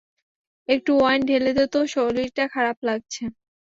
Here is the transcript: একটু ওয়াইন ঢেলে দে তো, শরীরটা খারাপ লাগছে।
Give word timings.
একটু 0.69 0.91
ওয়াইন 0.95 1.21
ঢেলে 1.29 1.51
দে 1.53 1.65
তো, 1.73 1.79
শরীরটা 1.93 2.43
খারাপ 2.53 2.77
লাগছে। 2.87 3.23